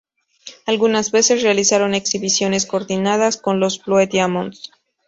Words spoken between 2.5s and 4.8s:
coordinadas con los Blue Diamonds.